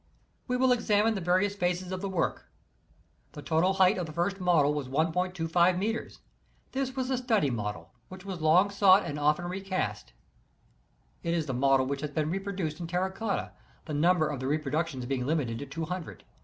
[0.47, 2.49] We will examine the various phases of the work.
[3.33, 6.21] The total height of the first model was i.25 metres.
[6.71, 10.07] This was the study model which was long sought and often recast.
[10.07, 10.13] 3( B*r>c"^*''"— ~'~'— ~^^=~.^
[11.21, 13.51] (It is the model which e^_ has been reproduced in terra cotta,
[13.85, 16.23] the number of the repro ductions being limited to two hundred.